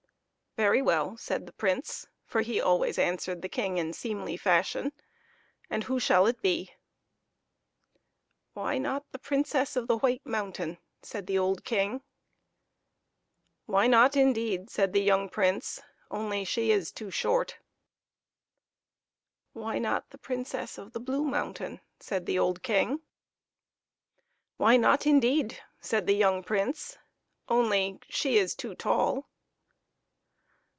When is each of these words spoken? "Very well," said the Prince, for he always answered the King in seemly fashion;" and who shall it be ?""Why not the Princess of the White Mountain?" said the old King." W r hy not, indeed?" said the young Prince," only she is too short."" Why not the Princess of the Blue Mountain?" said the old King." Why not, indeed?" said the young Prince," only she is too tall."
"Very 0.61 0.81
well," 0.81 1.15
said 1.15 1.45
the 1.45 1.53
Prince, 1.53 2.07
for 2.25 2.41
he 2.41 2.59
always 2.59 2.99
answered 2.99 3.41
the 3.41 3.47
King 3.47 3.77
in 3.77 3.93
seemly 3.93 4.35
fashion;" 4.35 4.91
and 5.71 5.85
who 5.85 5.97
shall 5.97 6.27
it 6.27 6.41
be 6.41 6.73
?""Why 8.53 8.77
not 8.77 9.09
the 9.13 9.17
Princess 9.17 9.77
of 9.77 9.87
the 9.87 9.97
White 9.99 10.25
Mountain?" 10.25 10.77
said 11.01 11.25
the 11.27 11.37
old 11.39 11.63
King." 11.63 12.01
W 13.67 13.77
r 13.77 13.81
hy 13.83 13.87
not, 13.87 14.17
indeed?" 14.17 14.69
said 14.69 14.91
the 14.91 15.01
young 15.01 15.29
Prince," 15.29 15.81
only 16.11 16.43
she 16.43 16.69
is 16.69 16.91
too 16.91 17.09
short."" 17.11 17.57
Why 19.53 19.79
not 19.79 20.09
the 20.09 20.17
Princess 20.17 20.77
of 20.77 20.91
the 20.91 20.99
Blue 20.99 21.23
Mountain?" 21.23 21.79
said 22.01 22.25
the 22.25 22.37
old 22.37 22.61
King." 22.61 22.99
Why 24.57 24.75
not, 24.75 25.07
indeed?" 25.07 25.59
said 25.79 26.07
the 26.07 26.13
young 26.13 26.43
Prince," 26.43 26.97
only 27.47 27.99
she 28.09 28.37
is 28.37 28.53
too 28.53 28.75
tall." 28.75 29.29